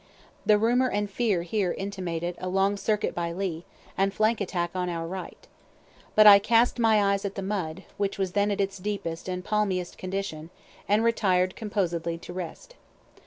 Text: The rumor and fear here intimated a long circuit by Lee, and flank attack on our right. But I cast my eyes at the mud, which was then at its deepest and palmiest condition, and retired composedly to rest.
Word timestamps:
The 0.47 0.57
rumor 0.57 0.89
and 0.89 1.07
fear 1.07 1.43
here 1.43 1.73
intimated 1.73 2.33
a 2.39 2.49
long 2.49 2.75
circuit 2.75 3.13
by 3.13 3.31
Lee, 3.33 3.65
and 3.95 4.11
flank 4.11 4.41
attack 4.41 4.71
on 4.73 4.89
our 4.89 5.05
right. 5.05 5.47
But 6.15 6.25
I 6.25 6.39
cast 6.39 6.79
my 6.79 7.13
eyes 7.13 7.23
at 7.23 7.35
the 7.35 7.43
mud, 7.43 7.83
which 7.97 8.17
was 8.17 8.31
then 8.31 8.49
at 8.49 8.59
its 8.59 8.79
deepest 8.79 9.29
and 9.29 9.45
palmiest 9.45 9.99
condition, 9.99 10.49
and 10.89 11.03
retired 11.03 11.55
composedly 11.55 12.17
to 12.17 12.33
rest. 12.33 12.73